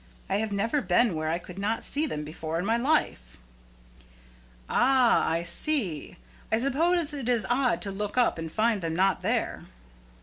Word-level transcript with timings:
I 0.31 0.37
have 0.37 0.51
never 0.51 0.81
been 0.81 1.13
where 1.13 1.29
I 1.29 1.37
could 1.37 1.59
not 1.59 1.83
see 1.83 2.07
them 2.07 2.23
before 2.23 2.57
in 2.57 2.65
my 2.65 2.75
life." 2.75 3.37
"Ah, 4.67 5.29
I 5.29 5.43
see! 5.43 6.17
I 6.51 6.57
suppose 6.57 7.13
it 7.13 7.29
is 7.29 7.45
odd 7.51 7.83
to 7.83 7.91
look 7.91 8.17
up 8.17 8.39
and 8.39 8.51
find 8.51 8.81
them 8.81 8.95
not 8.95 9.21
there." 9.21 9.65